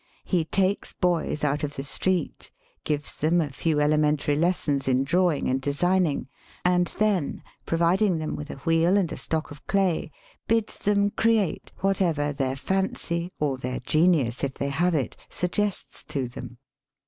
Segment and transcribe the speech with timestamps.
[0.23, 2.49] He takes boys out of the street,
[2.83, 6.27] gives them a few elementary lessons in drawing and designing,
[6.65, 10.09] and then, providing them with a wheel and a stock of clay,
[10.47, 16.27] bids them create whatever their fancy, or their genius if they have it, suggests to
[16.27, 16.57] them.